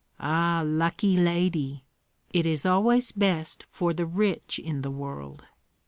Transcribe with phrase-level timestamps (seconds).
[0.19, 1.83] "Ah, lucky lady!"
[2.31, 5.43] "It is always best for the rich in the world.